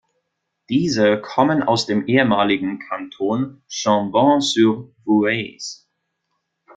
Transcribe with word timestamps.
Diese 0.69 1.21
kommen 1.21 1.61
aus 1.61 1.85
dem 1.85 2.07
ehemaligen 2.07 2.79
Kanton 2.79 3.61
Chambon-sur-Voueize. 3.67 5.85